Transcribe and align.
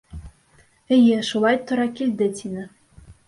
—Эйе, 0.95 1.19
шулай 1.29 1.57
тура 1.67 1.87
килде,— 2.01 2.31
тине. 2.39 2.63